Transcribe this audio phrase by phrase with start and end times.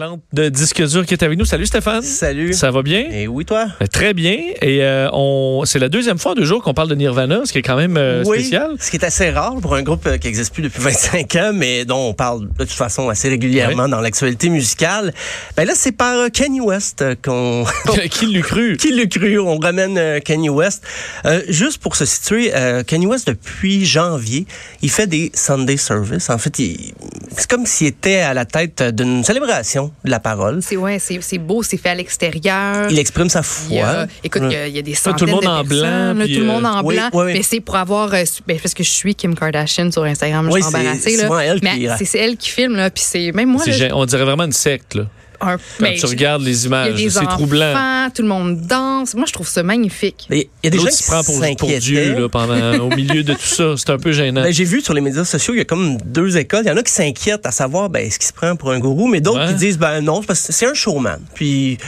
[0.00, 1.44] Plante de Disque Dur qui est avec nous.
[1.44, 2.00] Salut Stéphane.
[2.00, 2.54] Salut.
[2.54, 3.04] Ça va bien?
[3.10, 3.66] Et oui, toi?
[3.82, 4.32] Euh, Très bien.
[4.62, 7.52] Et euh, on, c'est la deuxième fois en deux jours qu'on parle de Nirvana, ce
[7.52, 8.76] qui est quand même euh, oui, spécial.
[8.80, 11.50] ce qui est assez rare pour un groupe euh, qui existe plus depuis 25 ans,
[11.52, 15.12] mais dont on parle de toute façon assez régulièrement dans l'actualité musicale.
[15.54, 17.66] Ben là, c'est par euh, Kanye West qu'on...
[18.10, 18.78] qui l'eût cru?
[18.78, 19.38] Qui l'eût cru?
[19.38, 20.82] On ramène Kanye West.
[21.26, 24.46] Euh, juste pour se situer, euh, Kanye West, depuis janvier,
[24.80, 26.30] il fait des Sunday Service.
[26.30, 26.94] En fait, il-
[27.36, 30.60] c'est comme s'il était à la tête d'une célébration de la parole.
[30.62, 32.88] C'est ouais, c'est beau, c'est fait à l'extérieur.
[32.90, 34.06] Il exprime sa Il y a- foi.
[34.24, 35.78] écoute, il y a, il y a des centaines tout le monde de en personnes,
[35.80, 37.08] blanc, là, tout le monde euh, en oui, blanc.
[37.12, 37.32] oui, oui.
[37.34, 40.52] Mais c'est pour avoir, euh, ben, parce que je suis Kim Kardashian sur Instagram, je
[40.52, 41.22] suis c'est embarrassée là.
[41.24, 43.88] souvent elle mais qui- c'est c'est elle qui filme là, puis c'est même moi là,
[43.92, 45.04] on dirait vraiment une secte, là.
[45.40, 48.08] Un- Quand tu regardes les images, c'est troublant.
[48.14, 49.14] tout le monde danse.
[49.14, 50.26] Moi, je trouve ça magnifique.
[50.30, 51.68] Il y a des gens qui se prend pour, pour.
[51.78, 53.74] Dieu là, pendant, au milieu de tout ça.
[53.76, 54.42] C'est un peu gênant.
[54.42, 56.62] Ben, j'ai vu sur les médias sociaux, il y a comme deux écoles.
[56.64, 58.78] Il y en a qui s'inquiètent à savoir ben, est-ce qu'il se prend pour un
[58.78, 59.48] gourou, mais d'autres Ouais.
[59.48, 61.18] qui disent ben non, c'est parce que c'est un showman.
[61.34, 61.78] Puis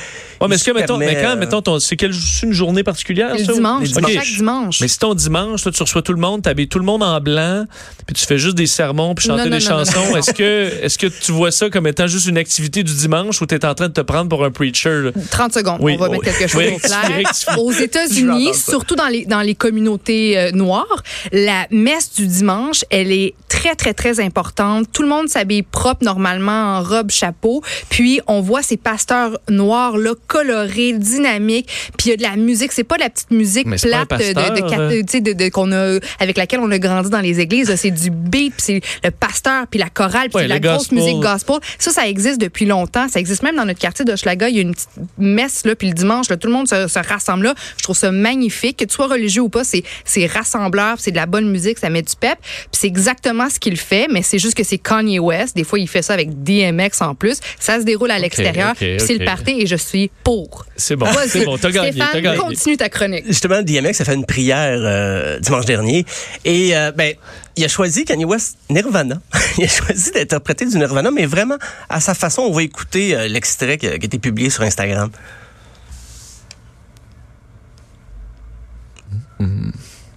[0.42, 2.82] Ouais, mais est-ce que, mettons, mais quand, euh, mettons, ton- c'est quelle, c'est une journée
[2.82, 3.52] particulière, Le ça?
[3.52, 4.10] dimanche, Ok.
[4.12, 4.80] chaque dimanche.
[4.80, 7.20] Mais si ton dimanche, toi, tu reçois tout le monde, t'habilles tout le monde en
[7.20, 7.64] blanc,
[8.06, 10.16] puis tu fais juste des sermons, puis chanter Non, non, des non, non, chansons, non.
[10.16, 13.46] est-ce que, est-ce que tu vois ça comme étant juste une activité du dimanche ou
[13.46, 15.02] t'es en train de te prendre pour un preacher?
[15.04, 15.10] là?
[15.30, 15.94] 30 secondes, Oui.
[15.96, 17.32] on va mettre quelque chose Oui, au clair.
[17.58, 21.02] Aux États-Unis, surtout dans les, dans les communautés euh, noires,
[21.32, 24.86] la messe du dimanche, elle est très, très, très importante.
[24.92, 27.62] Tout le monde s'habille propre, normalement, en robe, chapeau.
[27.90, 29.96] Puis, on voit ces pasteurs noirs,
[30.38, 31.68] là, colorés, dynamiques.
[31.96, 32.72] Puis, il y a de la musique.
[32.72, 35.02] C'est pas de la petite musique Mais plate de, de, euh.
[35.20, 37.74] de, de- qu'on a, avec laquelle on a grandi dans les églises.
[37.76, 40.98] C'est du beat, puis c'est le pasteur, puis la chorale, puis Ouais, la grosse gospel.
[40.98, 41.56] musique gospel.
[41.78, 43.08] Ça, ça existe depuis longtemps.
[43.08, 44.48] Ça existe même dans notre quartier d'Hochelaga.
[44.48, 44.88] Il y a une petite
[45.18, 47.54] messe, là, puis le dimanche, là, tout le monde se, se rassemble là.
[47.76, 48.78] Je trouve ça magnifique.
[48.78, 51.90] Que tu sois religieux ou pas, c'est, c'est rassembleur, c'est de la bonne musique, ça
[51.90, 52.38] met du pep.
[52.40, 55.54] Puis c'est exactement ce qu'il fait, mais c'est juste que c'est Kanye West.
[55.56, 57.38] Des fois, il fait ça avec DMX en plus.
[57.58, 60.66] Ça se déroule à l'extérieur, ok, puis c'est le party et je suis pour.
[60.76, 62.38] C'est bon, Vas-y, c'est bon, t'as gagné, Stéphane, t'as gagné.
[62.38, 63.26] continue ta chronique.
[63.26, 66.04] justement, DMX a fait une prière euh, dimanche dernier.
[66.44, 67.14] Et euh, ben,
[67.56, 69.20] il a choisi Kanye West Nirvana.
[69.58, 71.56] il a choisi d'interpréter du Nirvana, mais vraiment
[71.88, 72.42] à sa façon.
[72.42, 75.10] On va écouter euh, l'extrait qui a, qui a été publié sur Instagram.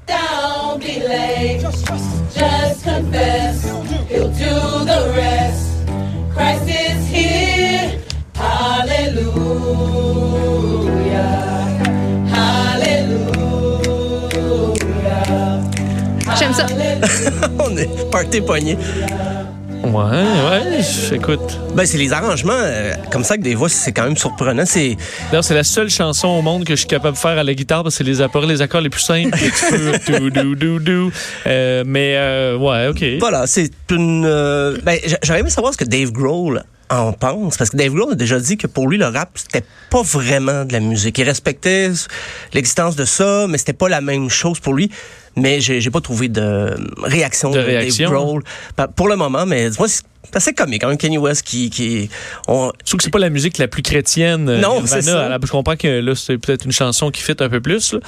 [0.08, 1.62] Don't be late.
[1.62, 3.45] Just confess.
[16.46, 16.66] J'aime ça.
[17.60, 18.78] On est party poigné.
[19.84, 21.60] Ouais, ouais, je- écoute.
[21.76, 24.64] Ben, c'est les arrangements euh, comme ça que des voix, c'est quand même surprenant.
[24.66, 24.98] C'est
[25.30, 27.54] D'ailleurs, c'est la seule chanson au monde que je suis capable de faire à la
[27.54, 31.12] guitare parce que c'est les accords, les accords les plus simples tu.
[31.48, 33.04] Euh, mais, euh, ouais, OK.
[33.20, 34.26] Voilà, c'est une.
[34.26, 37.94] euh, ben, j'a- j'aurais aimé savoir ce que Dave Grohl en pense, parce que Dave
[37.94, 41.18] Grohl a déjà dit que pour lui, le rap, c'était pas vraiment de la musique.
[41.18, 41.92] Il respectait
[42.54, 44.92] l'existence de ça, mais c'était pas la même chose pour lui.
[45.36, 48.10] Mais j'ai j'ai pas trouvé de réaction De de, réaction.
[48.10, 48.44] Dave Grohl
[48.76, 50.04] Pa- pour le moment, mais moi, c'est
[50.34, 50.82] assez comique.
[50.82, 51.70] Quand même, Kanye West qui.
[51.70, 52.10] qui
[52.48, 54.48] on, Je trouve que c'est pas la musique la plus chrétienne.
[54.48, 54.88] euh, Non, Nirvana.
[54.88, 55.38] c'est ça.
[55.44, 57.94] Je comprends que là, c'est peut-être une chanson qui fit un peu plus.
[57.94, 58.00] là.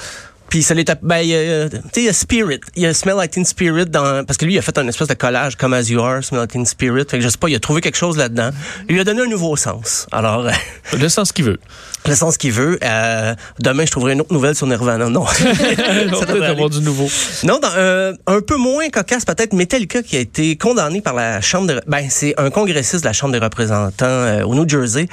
[0.48, 0.90] Puis ça l'est.
[1.02, 2.60] Ben, il y a, tu sais, il y a Spirit.
[2.74, 4.24] Il y a Smell Like Teen Spirit dans.
[4.24, 6.40] Parce que lui, il a fait un espèce de collage comme As You Are, Smell
[6.40, 7.04] Like Teen Spirit.
[7.08, 8.50] Fait que je sais pas, il a trouvé quelque chose là-dedans.
[8.88, 10.06] Il lui a donné un nouveau sens.
[10.10, 10.50] Alors, euh,
[10.98, 11.58] Le sens qu'il veut.
[12.06, 12.78] le sens qu'il veut.
[12.82, 15.08] Euh, demain, je trouverai une autre nouvelle sur Nirvana.
[15.10, 15.24] Non.
[15.24, 15.26] On
[16.20, 17.08] Ça peut avoir du nouveau.
[17.44, 21.40] Non, dans, euh, un peu moins cocasse peut-être, Metallica qui a été condamné par la
[21.42, 21.80] Chambre de...
[21.86, 25.08] Ben, c'est un congressiste de la Chambre des représentants euh, au New Jersey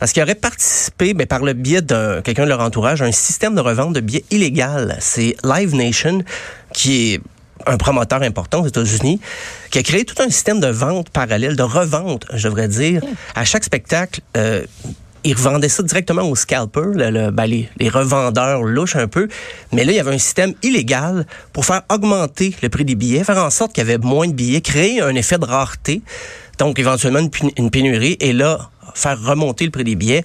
[0.00, 3.12] parce qu'il aurait participé ben, par le biais de quelqu'un de leur entourage à un
[3.12, 4.96] système de revente de billets illégal.
[5.00, 6.24] C'est Live Nation
[6.72, 7.20] qui est
[7.66, 9.20] un promoteur important aux États-Unis,
[9.70, 13.02] qui a créé tout un système de vente parallèle, de revente, je devrais dire.
[13.34, 14.64] À chaque spectacle, euh,
[15.24, 19.28] ils revendaient ça directement aux scalpers, le- ben, les, les revendeurs louches un peu.
[19.72, 23.22] Mais là, il y avait un système illégal pour faire augmenter le prix des billets,
[23.24, 26.00] faire en sorte qu'il y avait moins de billets, créer un effet de rareté.
[26.60, 28.16] Donc, éventuellement, une, pén- une pénurie.
[28.20, 30.24] Et là, faire remonter le prix des billets.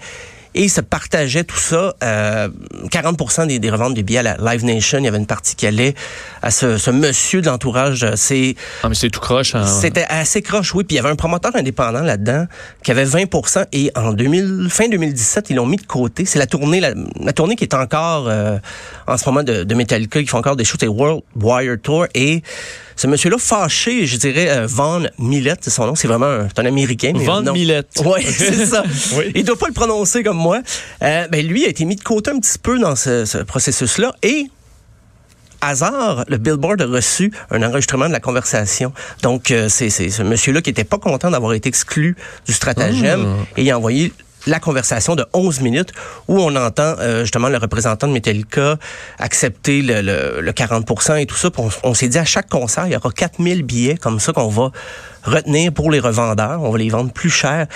[0.58, 1.96] Et ils se partageaient tout ça.
[2.02, 2.48] Euh,
[2.90, 5.54] 40 des, des reventes des billets à la Live Nation, il y avait une partie
[5.54, 5.96] qui allait
[6.42, 8.08] à ce, ce monsieur de l'entourage.
[8.16, 9.54] C'est Ah, mais c'est tout croche.
[9.54, 9.66] hein.
[9.68, 10.86] c'était assez croche, oui.
[10.86, 12.46] Puis il y avait un promoteur indépendant là-dedans
[12.84, 16.24] qui avait 20% et en 2000, fin 2017, ils l'ont mis de côté.
[16.24, 18.58] C'est la tournée, la, la tournée qui est encore euh,
[19.08, 22.06] en ce moment de, de Metallica, qui font encore des shows, c'est World Wire Tour.
[22.16, 22.44] Et
[22.96, 27.14] ce monsieur-là, fâché, je dirais, euh, Von Millet, c'est son nom, c'est vraiment un, Américain.
[27.16, 27.54] mais non.
[27.54, 27.84] Millet.
[28.06, 28.84] Oui, c'est ça.
[29.16, 29.32] Oui.
[29.36, 30.62] Il doit pas le prononcer comme moi.
[31.02, 34.14] Euh, ben lui a été mis de côté un petit peu dans ce, ce processus-là.
[34.24, 34.48] Et
[35.62, 38.94] hasard, le Billboard a reçu un enregistrement de la conversation.
[39.22, 42.16] Donc, euh, c'est c'est ce monsieur-là qui était pas content d'avoir été exclu
[42.46, 43.26] du stratagème
[43.58, 44.14] et il a envoyé
[44.46, 45.92] la conversation de 11 minutes
[46.28, 48.78] où on entend euh, justement le représentant de Metallica
[49.20, 51.50] accepter le, le, le 40 et tout ça.
[51.84, 54.72] On, s'est dit à chaque concert, il y aura 4000 billets comme ça qu'on va
[55.24, 56.62] retenir pour les revendeurs.
[56.62, 57.68] On va les vendre plus cher.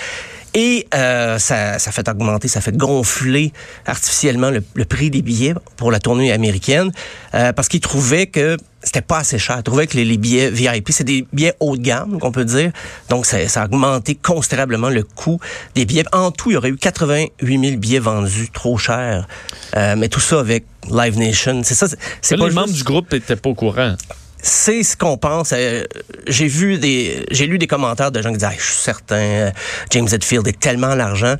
[0.52, 3.52] Et euh, ça, fait augmenter, ça fait gonfler
[3.86, 6.90] artificiellement le, le prix des billets pour la tournée américaine
[7.34, 8.56] euh, parce qu'ils trouvaient que
[8.92, 9.54] c'était pas assez cher.
[9.58, 12.44] Ils trouvaient que les, les billets VIP, c'est des billets haut de gamme, qu'on peut
[12.44, 12.72] dire.
[13.08, 15.38] Donc, ça, ça a augmenté considérablement le coût
[15.76, 16.02] des billets.
[16.12, 19.28] En tout, il y aurait eu 88 000 billets vendus, trop cher.
[19.76, 21.60] Euh, mais tout ça avec Live Nation.
[21.62, 21.86] C'est ça.
[22.20, 23.94] c'est- pas les membres du groupe n'étaient pas au courant.
[24.42, 25.52] c'est ce qu'on pense.
[25.54, 25.84] Euh,
[26.26, 29.14] j'ai vu des, j'ai lu des commentaires de gens qui disaient, Ah, je suis certain,
[29.16, 29.50] euh,
[29.92, 31.36] James Hetfield est tellement l'argent.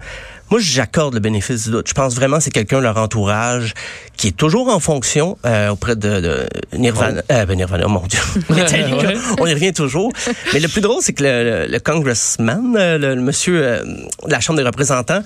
[0.50, 1.88] Moi, j'accorde le bénéfice du doute.
[1.88, 3.74] Je pense vraiment que c'est quelqu'un, leur entourage,
[4.16, 7.22] qui est toujours en fonction euh, auprès de, de Nirvana.
[7.30, 8.20] Euh, ben Nirvana, oh mon Dieu.
[8.50, 9.14] Ouais.
[9.38, 10.12] On y revient toujours.
[10.52, 13.82] Mais le plus drôle, c'est que le, le, le congressman, euh, le, le monsieur euh,
[13.84, 15.22] de la Chambre des représentants,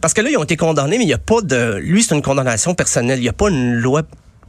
[0.00, 1.76] parce que là, ils ont été condamnés, mais il n'y a pas de...
[1.76, 3.18] Lui, c'est une condamnation personnelle.
[3.18, 4.02] Il n'y a pas une loi...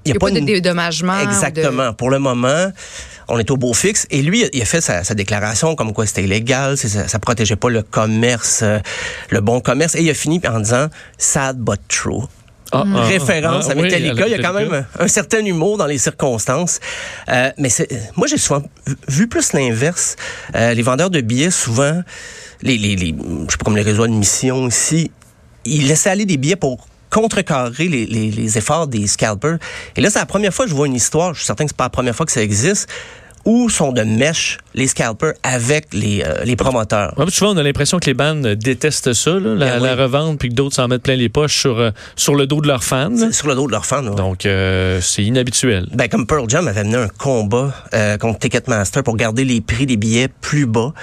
[0.05, 1.17] Il n'y a pas, de une- dédommagement.
[1.19, 1.94] de- Exactement.
[1.94, 2.71] Pour le moment,
[3.29, 4.05] on est au beau fixe.
[4.11, 7.55] Et lui, il a fait sa, sa déclaration comme quoi c'était illégal, ça, ça protégeait
[7.55, 8.79] pas le commerce, euh,
[9.29, 9.95] le bon commerce.
[9.95, 12.23] Et il a fini en disant sad but true.
[12.75, 14.23] Ah, ah, Référence ah, à oui, Metallica.
[14.23, 16.79] à il y a quand même un, un certain humour dans les circonstances.
[17.29, 17.69] Euh, mais
[18.15, 20.15] moi, j'ai souvent vu- vu plus l'inverse.
[20.56, 22.01] Euh, les vendeurs de billets, souvent,
[22.63, 23.09] les, les, les,
[23.45, 25.11] je sais pas comme les réseaux de mission ici,
[25.65, 29.57] ils laissaient aller des billets pour contrecarrer les, les, les efforts des scalpers.
[29.95, 31.69] Et là, c'est la première fois que je vois une histoire, je suis certain que
[31.69, 32.89] c'est pas la première fois que ça existe,
[33.45, 37.13] où sont de mèche les scalpers avec les, euh, les promoteurs.
[37.18, 39.88] Ouais, souvent, on a l'impression que les bandes détestent ça, là, la, Ben oui.
[39.89, 42.62] la revente, puis que d'autres s'en mettent plein les poches sur, euh, sur le dos
[42.62, 43.31] de leurs fans.
[43.31, 44.01] Sur le dos de leurs fans.
[44.01, 45.89] Donc, euh, c'est inhabituel.
[45.94, 49.86] Ben, comme Pearl Jam avait mené un combat euh, contre Ticketmaster pour garder les prix
[49.86, 50.94] des billets plus bas.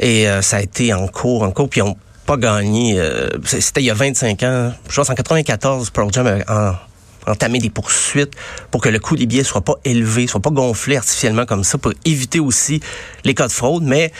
[0.00, 2.94] Et ça a été en cours, en cours, puis ont pas gagné.
[2.98, 4.72] euh, C'était il y a 25 ans.
[4.88, 6.70] Je pense en 94, Pearl Jam a
[7.26, 8.32] en- entamé des poursuites
[8.70, 11.78] pour que le coût des billets soit pas élevé, soit pas gonflé artificiellement comme ça,
[11.78, 12.80] pour éviter aussi
[13.24, 13.82] les cas de fraude.
[13.84, 14.12] Mais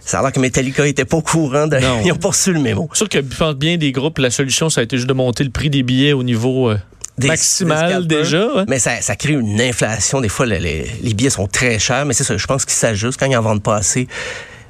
[0.00, 1.66] ça a l'air que Metallica était pas au courant.
[1.66, 1.78] De...
[2.04, 2.88] Ils ont pas reçu le mémo.
[2.92, 5.50] C'est sûr que bien des groupes, la solution, ça a été juste de monter le
[5.50, 6.78] prix des billets au niveau euh,
[7.18, 8.18] Des- maximal des scalpers.
[8.22, 8.64] déjà.
[8.68, 10.20] Mais ça, ça crée une inflation.
[10.20, 12.36] Des fois, le- les, les billets sont très chers, mais c'est ça.
[12.36, 14.06] Je pense qu'ils s'ajustent quand ils en vendent pas assez.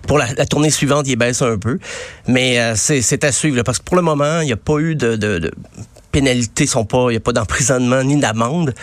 [0.07, 1.79] Pour la, la tournée suivante, ils baissent un peu.
[2.27, 3.57] Mais euh, c'est à suivre.
[3.57, 5.51] là, parce que pour le moment, il n'y a pas eu de, de, de
[6.13, 8.75] pénalités, sont pas, il n'y a pas d'emprisonnement ni d'amende.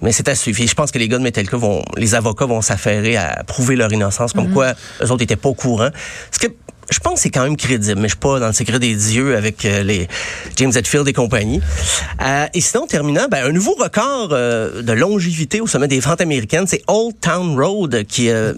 [0.00, 0.60] Mais c'est à suivre.
[0.60, 3.74] Et je pense que les gars de Metallica vont, les avocats vont s'affairer à prouver
[3.74, 5.88] leur innocence, comme quoi eux autres étaient pas au courant.
[6.30, 6.46] Ce que
[6.90, 8.94] je pense que c'est quand même crédible, mais je suis pas dans le secret des
[8.94, 10.08] dieux avec euh, les
[10.56, 11.60] James Hetfield et compagnie.
[12.24, 16.20] Euh, et sinon, terminant, ben, un nouveau record euh, de longévité au sommet des ventes
[16.20, 18.54] américaines, c'est Old Town Road, qui euh,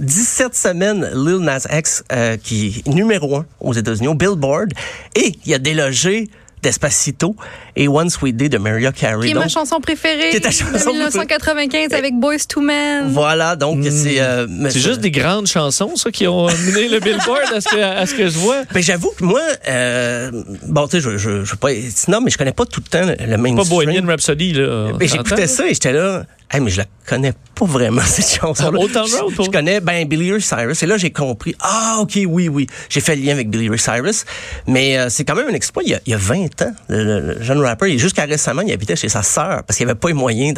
[0.00, 4.72] 17 semaines, Lil Nas X, euh, qui est numéro un aux États-Unis, au Billboard,
[5.16, 6.28] et il a délogé
[6.62, 7.34] Despacito
[7.76, 9.26] et One Sweet Day de Mariah Carey.
[9.26, 12.60] Qui est Donc, ma chanson préférée Qui est ta de chanson 1995 avec Boys to
[12.60, 13.08] Men.
[13.10, 14.20] Voilà, donc c'est...
[14.20, 17.68] euh, mais- C'est juste des grandes chansons, ça, qui ont mené le Billboard à ce
[17.68, 18.62] que, à ce que je vois.
[18.72, 20.30] Ben, j'avoue que moi, euh,
[20.68, 23.06] bon, tu sais, je, je, je veux pas mais je connais pas tout le temps
[23.06, 23.56] le, mainstream.
[23.56, 24.92] Pas Bohemian Rhapsody, là.
[24.98, 28.38] Mais s'entend, j'écoutais ça et j'étais là, hey, mais je la connais pas vraiment, cette
[28.40, 30.82] Town Road, Je, je connais, ben, Billy Ray Cyrus.
[30.82, 32.66] Et là, j'ai compris, ah, OK, oui, oui.
[32.88, 34.24] J'ai fait le lien avec Billy Ray Cyrus.
[34.66, 35.82] Mais euh, c'est quand même un exploit.
[35.84, 38.24] Il y a, il y a 20 ans, le, le- le jeune rapper, et jusqu'à
[38.24, 40.54] récemment, il habitait chez sa sœur parce qu'il avait pas les moyens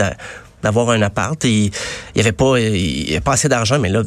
[0.62, 1.42] d'avoir un appart.
[1.44, 1.70] Il
[2.16, 4.02] y avait pas, il y avait pas assez d'argent, mais là,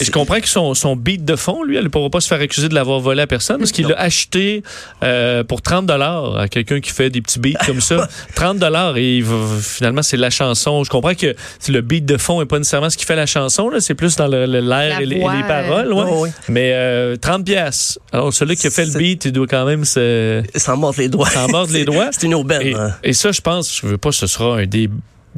[0.00, 2.26] Et je comprends que son, son beat de fond, lui, elle ne pourra pas se
[2.28, 4.62] faire accuser de l'avoir volé à personne parce qu'il l'a acheté
[5.04, 8.08] euh, pour 30 dollars à quelqu'un qui fait des petits beats comme ça.
[8.34, 10.82] 30 dollars et va- finalement, c'est la chanson.
[10.82, 11.34] Je comprends que
[11.68, 14.16] le beat de fond n'est pas nécessairement ce qui fait la chanson, là, c'est plus
[14.16, 15.92] dans l'air La et, les- et voix, les paroles.
[15.92, 16.00] ouais.
[16.02, 16.30] euh, ouais, ouais.
[16.48, 17.98] Mais euh, 30 pièces.
[18.12, 20.42] Alors, celui qui a fait le beat, il doit quand même se...
[20.56, 21.30] s'en mordre les doigts.
[21.30, 22.08] S'en mordre les doigts.
[22.10, 22.62] C'est une aubaine.
[22.66, 22.94] Et, hein.
[23.04, 24.90] et ça, je pense, je veux pas, ce sera un des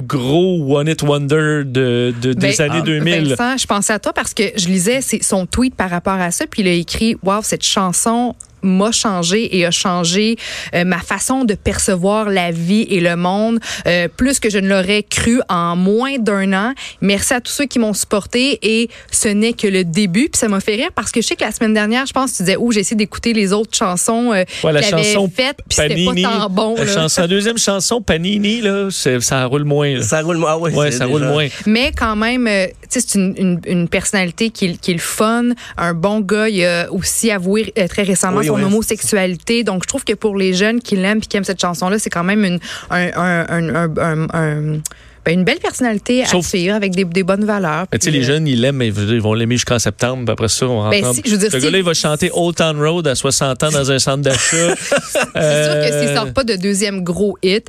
[0.05, 3.35] gros One It Wonder de, de- des Ben, années ah, 2000.
[3.35, 6.47] Vincent, je pensais à toi parce que je lisais son tweet par rapport à ça,
[6.47, 10.37] puis il a écrit Waouh, cette chanson m'a changé et a changé
[10.75, 14.69] euh, ma façon de percevoir la vie et le monde euh, plus que je ne
[14.69, 16.75] l'aurais cru en moins d'un an.
[17.01, 20.29] Merci à tous ceux qui m'ont supporté et ce n'est que le début.
[20.29, 22.33] Puis ça m'a fait rire parce que je sais que la semaine dernière, je pense
[22.33, 25.59] que tu disais, oh, j'ai essayé d'écouter les autres chansons euh, Ouais, la chanson faites,
[25.69, 26.75] puis c'était pas tant bon.
[26.77, 26.93] la, là.
[26.95, 29.95] chanson, la deuxième chanson, Panini, là, c'est- ça roule moins.
[29.97, 30.03] là.
[30.03, 30.51] Ça roule moins.
[30.53, 31.47] Ah ouais, ça roule moins.
[31.67, 34.95] Mais quand même, euh, tu sais, c'est une, une, une personnalité qui, est- qui est
[34.95, 36.49] le fun, un bon gars.
[36.49, 38.63] Il a aussi avoué euh, très récemment Oui, son oui.
[38.65, 39.65] homosexualité.
[39.65, 42.11] Donc, je trouve que pour les jeunes qui l'aiment et qui aiment cette chanson-là, c'est
[42.11, 42.59] quand même une,
[42.91, 44.81] un, un, un, un-
[45.25, 47.87] ben, une belle personnalité à suivre avec des, des bonnes valeurs.
[47.91, 50.25] Mais tu sais, les euh, jeunes, ils l'aiment, mais ils vont l'aimer jusqu'en septembre.
[50.25, 52.31] puis après ça, on va Ben, si, je veux dire, Ce gars-là, il va chanter
[52.33, 54.75] Old Town Road à 60 ans dans un centre d'achat.
[54.77, 57.69] C'est sûr que s'il sort pas de deuxième gros hit,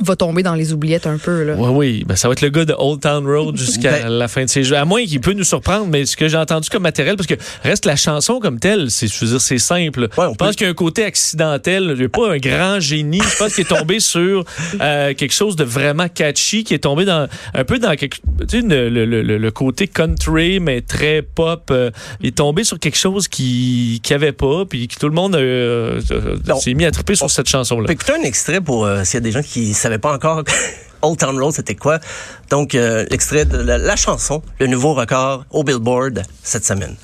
[0.00, 1.44] va tomber dans les oubliettes un peu.
[1.44, 1.54] Là.
[1.56, 2.04] Oui, oui.
[2.06, 4.48] Ben, ça va être le gars de Old Town Road jusqu'à Ben- la fin de
[4.50, 4.76] ses jeux.
[4.76, 7.34] À moins qu'il peut nous surprendre, mais ce que j'ai entendu comme matériel, parce que
[7.62, 10.02] reste la chanson comme telle, c'est, je veux dire, c'est simple.
[10.02, 11.88] Ouais, on je pense peut- qu'il y a un côté accidentel.
[11.94, 13.20] Il n'y a pas un grand génie.
[13.20, 14.44] Je pense qu'il est tombé sur
[14.80, 18.18] euh, quelque chose de vraiment catchy, qui est tombé dans un peu dans quelque,
[18.48, 21.68] tu sais, le, le- le- le côté country, mais très pop.
[21.70, 25.14] euh, il est tombé sur quelque chose qui qui avait pas, puis que tout le
[25.14, 27.90] monde euh, euh, s'est mis à triper sur cette chanson-là.
[27.92, 30.44] Écouter un extrait pour euh, s'il y a des gens qui savaient pas encore
[31.02, 31.98] Old Town Road c'était quoi?
[32.50, 36.96] Donc euh, l'extrait de la chanson, le nouveau record au Billboard cette semaine.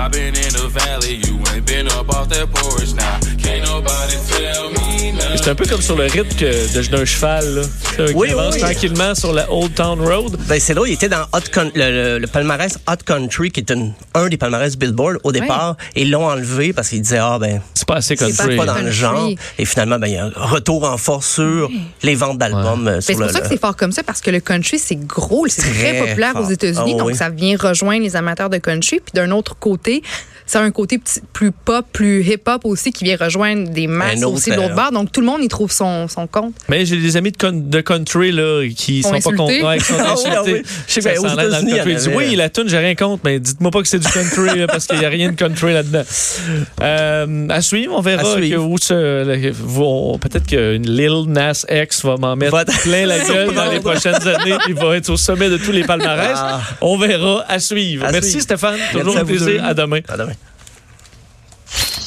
[0.00, 3.18] I've been in the valley, you ain't been up off that porch now.
[3.42, 5.36] Can't nobody tell me nothing.
[5.42, 7.62] C'est un peu comme sur le rythme d'un cheval, là.
[8.14, 8.60] Oui, qui avance oui.
[8.60, 10.36] tranquillement sur la Old Town Road.
[10.48, 13.60] Ben c'est là, il était dans Hot Coun- le, le- le palmarès Hot Country qui
[13.60, 17.18] est une- un des palmarès Billboard au départ et ils l'ont enlevé parce qu'ils disaient
[17.20, 18.56] ah ben pas assez pas country.
[18.56, 19.28] pas dans le genre
[19.58, 21.68] et finalement ben il y a un retour en force sur
[22.04, 24.02] les ventes d'albums euh, Ben, sur c'est pour le- ça que c'est fort comme ça,
[24.04, 26.46] parce que le country, c'est gros, c'est très, Très populaire fort.
[26.46, 27.16] aux États-Unis, Ah donc oui.
[27.16, 29.00] ça vient rejoindre les amateurs de country.
[29.00, 30.02] Puis d'un autre côté,
[30.48, 31.00] c'est un côté
[31.32, 34.90] plus pop, plus hip-hop aussi, qui vient rejoindre des masses aussi de l'autre euh, bord.
[34.90, 36.54] Donc tout le monde y trouve son, son compte.
[36.68, 39.68] Mais j'ai des amis de, con- de country là, qui Sont sont pas contents.
[39.68, 40.52] Ouais, qui sont Ah oui, ah insultés.
[40.60, 40.62] oui.
[40.88, 43.88] Je sais Ça en avait, oui, la tune, j'ai rien contre, mais dites-moi pas que
[43.88, 46.02] c'est du country parce qu'il n'y a rien de country là-dedans.
[46.82, 52.52] Euh, à suivre, on verra que où peut-être qu'une Lil Nas X va m'en mettre
[52.52, 54.56] Va- plein la gueule dans les prochaines années.
[54.68, 56.32] Il va être au sommet de tous les palmarès.
[56.34, 56.60] Ah.
[56.80, 58.04] On verra à suivre.
[58.06, 58.44] À Merci suivre.
[58.44, 58.78] Stéphane.
[58.92, 59.46] Toujours un plaisir.
[59.46, 59.60] deux.
[59.60, 60.00] À demain.
[60.08, 60.32] À demain.